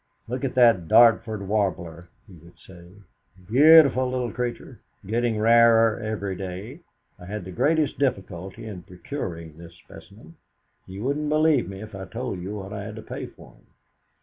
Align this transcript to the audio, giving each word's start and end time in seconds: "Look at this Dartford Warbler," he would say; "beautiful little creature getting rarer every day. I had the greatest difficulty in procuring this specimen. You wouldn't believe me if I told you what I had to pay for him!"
"Look 0.27 0.43
at 0.43 0.55
this 0.55 0.81
Dartford 0.87 1.47
Warbler," 1.47 2.09
he 2.25 2.33
would 2.33 2.57
say; 2.57 2.87
"beautiful 3.47 4.09
little 4.09 4.31
creature 4.31 4.79
getting 5.05 5.37
rarer 5.37 5.99
every 5.99 6.35
day. 6.35 6.79
I 7.19 7.25
had 7.25 7.45
the 7.45 7.51
greatest 7.51 7.99
difficulty 7.99 8.65
in 8.65 8.81
procuring 8.81 9.59
this 9.59 9.75
specimen. 9.75 10.37
You 10.87 11.03
wouldn't 11.03 11.29
believe 11.29 11.69
me 11.69 11.83
if 11.83 11.93
I 11.93 12.05
told 12.05 12.41
you 12.41 12.55
what 12.55 12.73
I 12.73 12.83
had 12.85 12.95
to 12.95 13.03
pay 13.03 13.27
for 13.27 13.51
him!" 13.53 13.67